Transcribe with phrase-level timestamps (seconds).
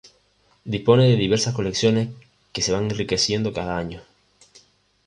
[0.65, 2.09] Dispone de diversas colecciones
[2.53, 4.01] que se van enriqueciendo cada año.